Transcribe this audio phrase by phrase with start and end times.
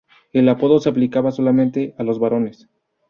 [0.33, 2.67] El apodo se aplicaba solamente a los varones.